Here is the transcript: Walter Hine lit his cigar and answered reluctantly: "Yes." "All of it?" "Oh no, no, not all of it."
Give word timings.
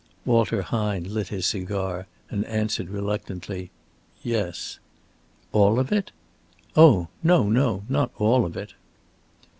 Walter 0.25 0.63
Hine 0.63 1.03
lit 1.03 1.27
his 1.27 1.45
cigar 1.45 2.07
and 2.31 2.43
answered 2.45 2.89
reluctantly: 2.89 3.69
"Yes." 4.23 4.79
"All 5.51 5.77
of 5.79 5.91
it?" 5.91 6.11
"Oh 6.75 7.09
no, 7.21 7.49
no, 7.49 7.83
not 7.87 8.09
all 8.17 8.43
of 8.43 8.57
it." 8.57 8.73